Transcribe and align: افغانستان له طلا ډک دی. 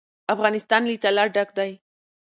افغانستان 0.33 0.81
له 0.87 0.95
طلا 1.03 1.25
ډک 1.35 1.49
دی. 1.57 1.71